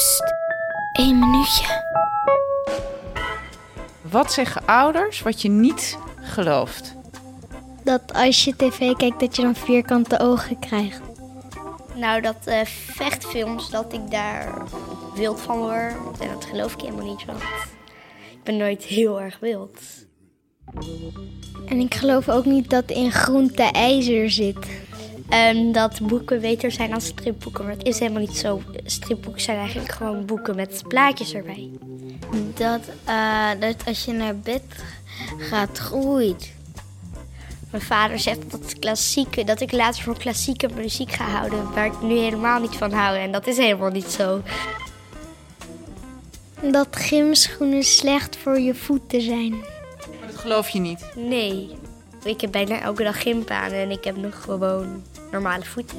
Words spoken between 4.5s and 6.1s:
ouders wat je niet